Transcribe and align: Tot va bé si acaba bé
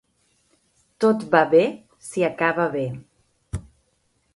Tot 1.05 1.21
va 1.37 1.43
bé 1.53 1.61
si 2.09 2.27
acaba 2.33 2.69
bé 2.81 2.87